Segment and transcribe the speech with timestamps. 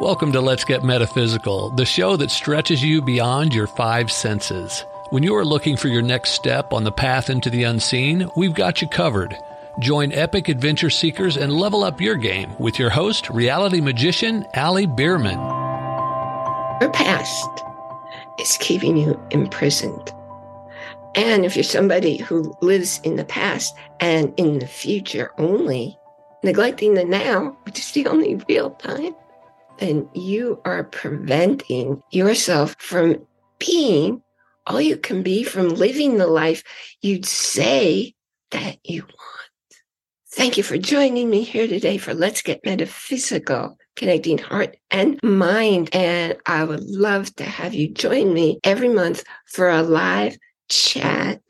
[0.00, 4.84] Welcome to Let's Get Metaphysical, the show that stretches you beyond your five senses.
[5.10, 8.54] When you are looking for your next step on the path into the unseen, we've
[8.54, 9.36] got you covered.
[9.80, 14.86] Join epic adventure seekers and level up your game with your host, reality magician Ali
[14.86, 15.40] Bierman.
[16.80, 17.64] Your past
[18.38, 20.12] is keeping you imprisoned.
[21.16, 25.98] And if you're somebody who lives in the past and in the future only,
[26.44, 29.16] neglecting the now, which is the only real time,
[29.78, 33.26] then you are preventing yourself from
[33.58, 34.22] being
[34.66, 36.62] all you can be, from living the life
[37.00, 38.14] you'd say
[38.50, 39.48] that you want.
[40.32, 45.88] Thank you for joining me here today for Let's Get Metaphysical, connecting heart and mind.
[45.92, 50.36] And I would love to have you join me every month for a live
[50.68, 51.40] chat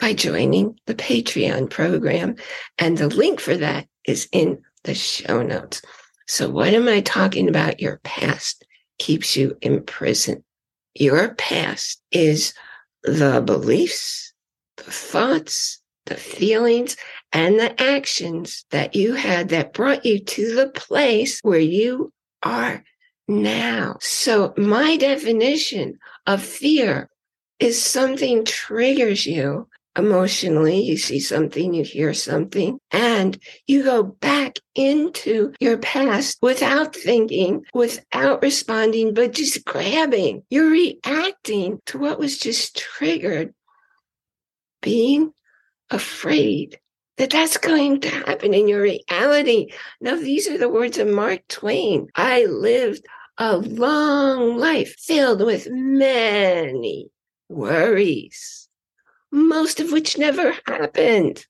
[0.00, 2.36] by joining the Patreon program.
[2.78, 5.80] And the link for that is in the show notes.
[6.26, 7.80] So, what am I talking about?
[7.80, 8.64] Your past
[8.98, 10.44] keeps you in prison.
[10.94, 12.54] Your past is
[13.02, 14.32] the beliefs,
[14.76, 16.96] the thoughts, the feelings,
[17.32, 22.84] and the actions that you had that brought you to the place where you are
[23.28, 23.96] now.
[24.00, 27.10] So, my definition of fear
[27.58, 30.80] is something triggers you emotionally.
[30.82, 37.64] You see something, you hear something, and you go back into your past without thinking,
[37.74, 40.42] without responding, but just grabbing.
[40.50, 43.54] You're reacting to what was just triggered.
[44.82, 45.32] Being
[45.90, 46.78] afraid
[47.16, 49.68] that that's going to happen in your reality.
[50.00, 52.08] Now, these are the words of Mark Twain.
[52.14, 53.06] I lived
[53.38, 57.10] a long life filled with many
[57.48, 58.68] worries,
[59.34, 61.44] most of which never happened.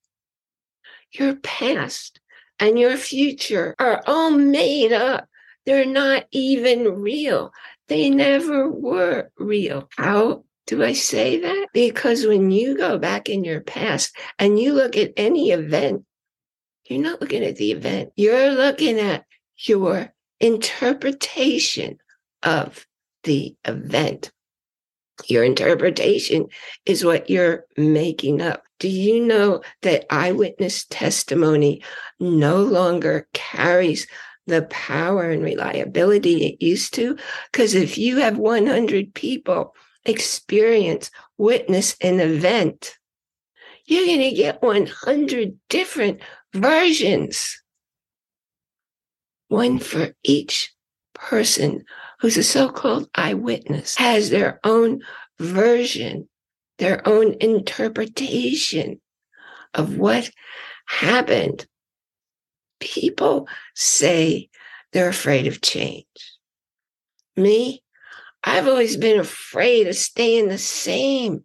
[1.13, 2.19] Your past
[2.59, 5.29] and your future are all made up.
[5.67, 7.53] They're not even real.
[7.89, 9.89] They never were real.
[9.97, 11.69] How do I say that?
[11.75, 16.05] Because when you go back in your past and you look at any event,
[16.87, 18.13] you're not looking at the event.
[18.17, 19.27] You're looking at
[19.59, 21.99] your interpretation
[22.43, 22.87] of
[23.25, 24.31] the event.
[25.27, 26.49] Your interpretation
[26.87, 28.65] is what you're making up.
[28.79, 31.83] Do you know that eyewitness testimony
[32.19, 34.07] no longer carries
[34.47, 37.17] the power and reliability it used to?
[37.51, 42.99] Because if you have 100 people experience, witness an event,
[43.87, 46.21] you're going to get 100 different
[46.53, 47.63] versions.
[49.49, 50.75] One for each
[51.15, 51.85] person
[52.25, 54.99] who's a so called eyewitness has their own
[55.39, 56.27] version,
[56.79, 58.99] their own interpretation
[59.75, 60.31] of what
[60.87, 61.67] happened.
[62.81, 64.49] People say
[64.91, 66.07] they're afraid of change.
[67.37, 67.83] Me,
[68.43, 71.45] I've always been afraid of staying the same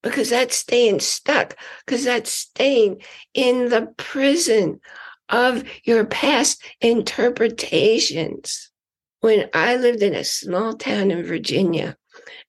[0.00, 3.02] because that's staying stuck, because that's staying
[3.34, 4.78] in the prison
[5.28, 8.70] of your past interpretations.
[9.20, 11.96] When I lived in a small town in Virginia,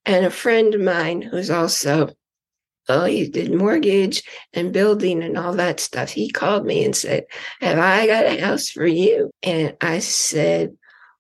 [0.06, 2.09] and a friend of mine who's also,
[2.90, 4.24] oh, he did mortgage
[4.54, 7.26] and building and all that stuff, he called me and said,
[7.59, 9.30] Have I got a house for you?
[9.44, 10.76] And I said,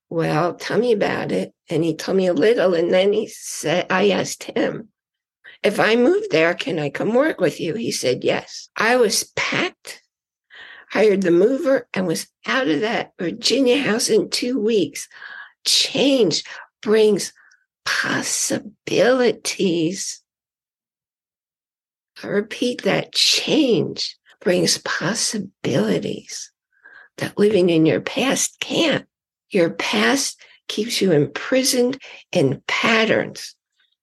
[0.09, 1.53] Well, tell me about it.
[1.69, 2.73] And he told me a little.
[2.73, 4.89] And then he said, I asked him,
[5.63, 7.75] if I move there, can I come work with you?
[7.75, 8.69] He said, yes.
[8.75, 10.01] I was packed,
[10.89, 15.07] hired the mover, and was out of that Virginia house in two weeks.
[15.65, 16.43] Change
[16.81, 17.33] brings
[17.85, 20.21] possibilities.
[22.23, 26.51] I repeat that change brings possibilities
[27.17, 29.05] that living in your past can't.
[29.49, 32.01] Your past keeps you imprisoned
[32.31, 33.55] in patterns.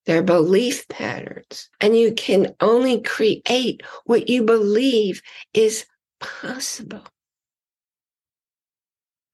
[0.07, 1.69] They're belief patterns.
[1.81, 5.85] And you can only create what you believe is
[6.21, 7.05] possible.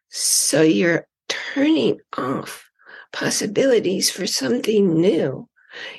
[0.08, 2.70] So you're turning off
[3.12, 5.48] possibilities for something new.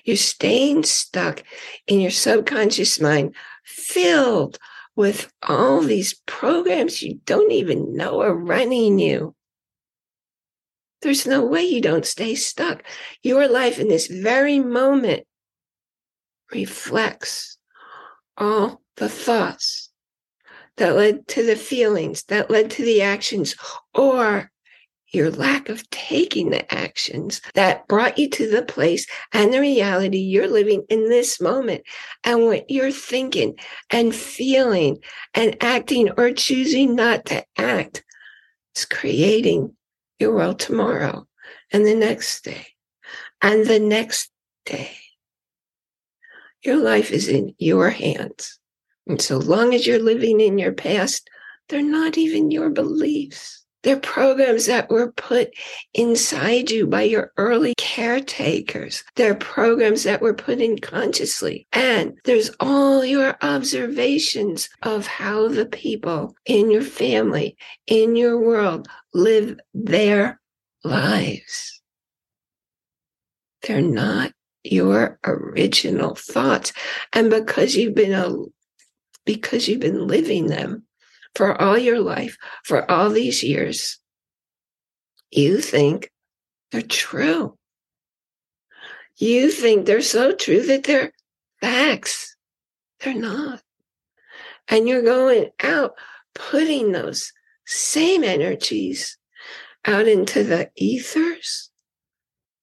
[0.04, 1.44] You're staying stuck
[1.88, 4.58] in your subconscious mind, filled
[4.96, 9.36] with all these programs you don't even know are running you.
[11.02, 12.84] There's no way you don't stay stuck.
[13.22, 15.26] Your life in this very moment
[16.52, 17.58] reflects
[18.38, 19.90] all the thoughts
[20.78, 23.56] that led to the feelings, that led to the actions,
[23.94, 24.52] or
[25.10, 30.18] your lack of taking the actions that brought you to the place and the reality
[30.18, 31.84] you're living in this moment.
[32.24, 33.56] And what you're thinking
[33.90, 34.98] and feeling
[35.34, 38.04] and acting or choosing not to act
[38.76, 39.76] is creating
[40.20, 41.28] your world tomorrow.
[41.72, 42.68] and the next day
[43.42, 44.30] and the next
[44.66, 44.92] day.
[46.64, 48.60] Your life is in your hands.
[49.08, 51.30] And so long as you're living in your past,
[51.70, 53.65] they're not even your beliefs.
[53.86, 55.54] They're programs that were put
[55.94, 59.04] inside you by your early caretakers.
[59.16, 61.68] They're programs that were put in consciously.
[61.72, 68.88] And there's all your observations of how the people in your family, in your world,
[69.14, 70.42] live their
[70.84, 71.80] lives.
[73.62, 74.32] They're not
[74.64, 76.74] your original thoughts.
[77.14, 78.34] And because you've been a,
[79.26, 80.85] because you've been living them
[81.36, 84.00] for all your life, for all these years,
[85.32, 86.12] you think
[86.72, 87.58] they're true.
[89.18, 91.12] You think they're so true that they're
[91.62, 92.36] facts.
[93.00, 93.62] They're not.
[94.68, 95.96] And you're going out
[96.34, 97.32] putting those
[97.66, 99.18] same energies
[99.86, 101.70] out into the ethers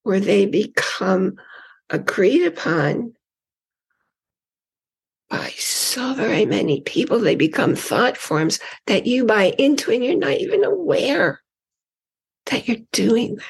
[0.03, 1.37] where they become
[1.91, 3.15] agreed upon
[5.93, 7.19] so very many people.
[7.19, 11.43] They become thought forms that you buy into, and you're not even aware
[12.47, 13.45] that you're doing that.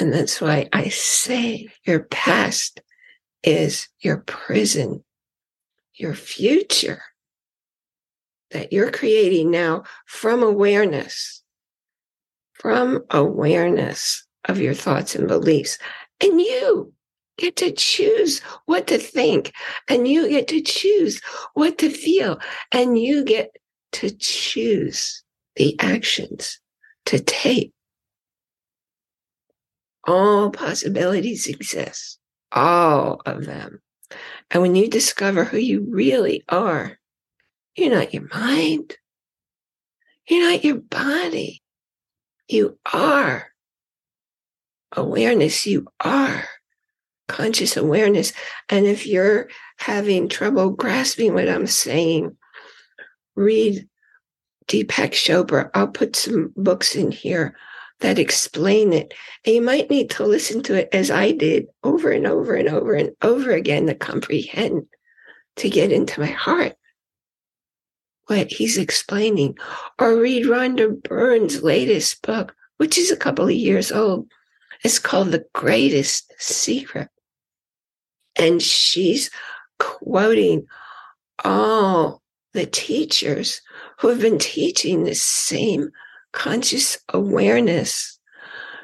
[0.00, 2.80] And that's why I say your past
[3.42, 5.04] is your prison,
[5.94, 7.02] your future
[8.52, 11.42] that you're creating now from awareness,
[12.54, 15.78] from awareness of your thoughts and beliefs.
[16.20, 16.94] And you
[17.42, 19.52] get to choose what to think,
[19.88, 21.20] and you get to choose
[21.54, 22.38] what to feel,
[22.70, 23.56] and you get
[23.90, 25.22] to choose
[25.56, 26.60] the actions
[27.06, 27.72] to take.
[30.06, 32.18] All possibilities exist,
[32.52, 33.80] all of them.
[34.50, 36.98] And when you discover who you really are,
[37.74, 38.96] you're not your mind.
[40.28, 41.60] You're not your body.
[42.46, 43.48] You are
[44.94, 45.66] awareness.
[45.66, 46.44] You are
[47.32, 48.34] conscious awareness.
[48.68, 49.48] And if you're
[49.78, 52.36] having trouble grasping what I'm saying,
[53.34, 53.88] read
[54.68, 55.70] Deepak Chopra.
[55.74, 57.56] I'll put some books in here
[58.00, 59.14] that explain it.
[59.46, 62.68] And you might need to listen to it as I did over and over and
[62.68, 64.86] over and over again to comprehend,
[65.56, 66.74] to get into my heart
[68.26, 69.56] what he's explaining.
[69.98, 74.28] Or read Rhonda Byrne's latest book, which is a couple of years old.
[74.84, 77.08] It's called The Greatest Secret.
[78.42, 79.30] And she's
[79.78, 80.66] quoting
[81.44, 82.22] all
[82.54, 83.60] the teachers
[84.00, 85.90] who have been teaching this same
[86.32, 88.18] conscious awareness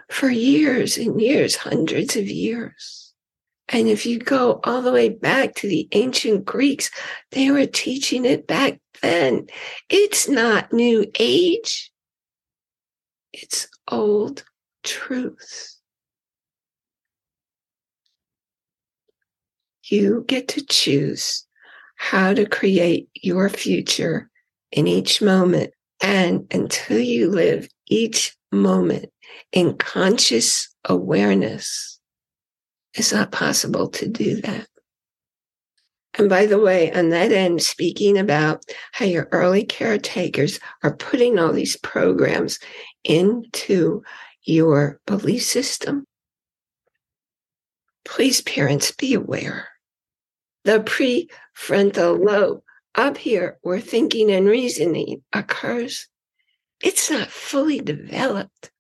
[0.09, 3.13] for years and years, hundreds of years.
[3.69, 6.93] And if you go all the way back to the ancient Greeks,
[7.33, 9.49] they were teaching it back then.
[9.91, 11.91] It's not new age.
[13.33, 14.45] It's old
[14.85, 15.78] truth.
[19.91, 21.47] You get to choose
[21.97, 24.31] how to create your future
[24.71, 25.73] in each moment.
[26.01, 29.07] And until you live each moment
[29.53, 31.99] in conscious awareness,
[32.95, 34.67] it's not possible to do that.
[36.19, 41.39] And by the way, on that end, speaking about how your early caretakers are putting
[41.39, 42.59] all these programs
[43.05, 44.03] into
[44.43, 46.05] your belief system,
[48.05, 49.69] please, parents, be aware.
[50.69, 52.61] The prefrontal lobe
[52.95, 56.09] up here where thinking and reasoning occurs,
[56.85, 58.71] it's not fully developed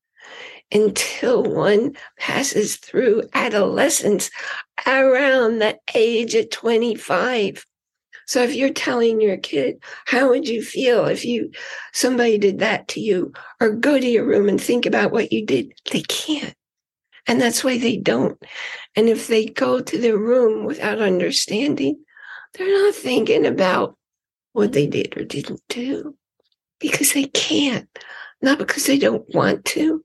[0.70, 4.30] until one passes through adolescence
[4.86, 7.64] around the age of 25.
[8.26, 11.52] So if you're telling your kid, how would you feel if you
[11.94, 15.46] somebody did that to you or go to your room and think about what you
[15.46, 15.72] did?
[15.90, 16.54] They can't.
[17.28, 18.42] And that's why they don't.
[18.96, 22.02] And if they go to their room without understanding,
[22.54, 23.96] they're not thinking about
[24.52, 26.16] what they did or didn't do
[26.80, 27.88] because they can't,
[28.42, 30.02] not because they don't want to,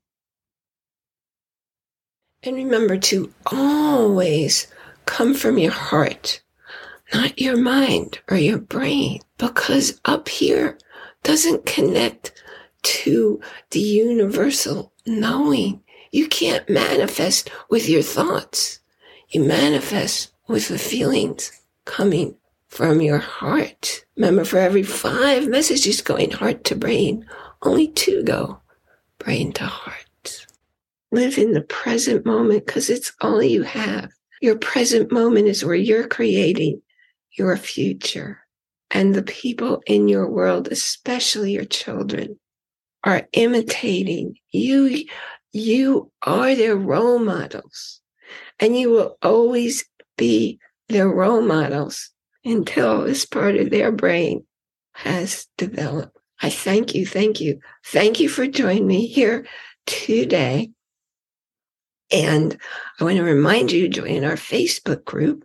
[2.44, 4.66] and remember to always
[5.06, 6.42] come from your heart,
[7.12, 10.78] not your mind or your brain, because up here
[11.22, 12.42] doesn't connect
[12.82, 13.40] to
[13.70, 15.80] the universal knowing.
[16.14, 18.78] You can't manifest with your thoughts.
[19.30, 21.50] You manifest with the feelings
[21.86, 22.36] coming
[22.68, 24.04] from your heart.
[24.14, 27.26] Remember, for every five messages going heart to brain,
[27.62, 28.60] only two go
[29.18, 30.46] brain to heart.
[31.10, 34.12] Live in the present moment because it's all you have.
[34.40, 36.80] Your present moment is where you're creating
[37.32, 38.38] your future.
[38.92, 42.38] And the people in your world, especially your children,
[43.02, 44.36] are imitating.
[44.50, 45.04] You,
[45.54, 48.00] you are their role models
[48.58, 49.84] and you will always
[50.18, 50.58] be
[50.88, 52.10] their role models
[52.44, 54.44] until this part of their brain
[54.92, 56.18] has developed.
[56.42, 57.06] I thank you.
[57.06, 57.60] Thank you.
[57.86, 59.46] Thank you for joining me here
[59.86, 60.70] today.
[62.10, 62.58] And
[63.00, 65.44] I want to remind you to join our Facebook group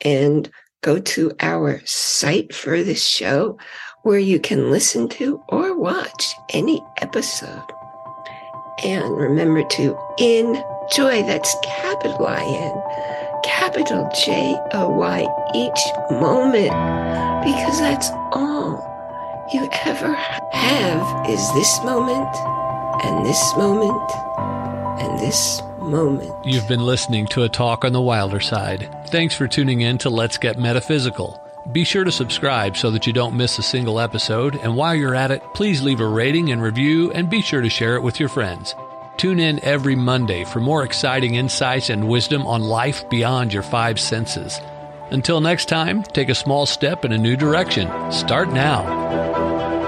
[0.00, 0.50] and
[0.82, 3.58] go to our site for this show
[4.02, 7.73] where you can listen to or watch any episode.
[8.82, 15.20] And remember to enjoy, that's capital I N, capital J O Y,
[15.54, 16.72] each moment,
[17.44, 18.82] because that's all
[19.52, 20.12] you ever
[20.52, 22.34] have is this moment
[23.04, 24.10] and this moment
[25.00, 26.32] and this moment.
[26.44, 28.88] You've been listening to a talk on the wilder side.
[29.08, 31.43] Thanks for tuning in to Let's Get Metaphysical.
[31.72, 34.56] Be sure to subscribe so that you don't miss a single episode.
[34.56, 37.70] And while you're at it, please leave a rating and review and be sure to
[37.70, 38.74] share it with your friends.
[39.16, 43.98] Tune in every Monday for more exciting insights and wisdom on life beyond your five
[43.98, 44.60] senses.
[45.10, 47.88] Until next time, take a small step in a new direction.
[48.12, 49.83] Start now.